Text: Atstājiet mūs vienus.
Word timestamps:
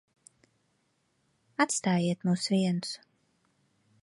Atstājiet 1.67 2.27
mūs 2.31 2.51
vienus. 2.57 2.99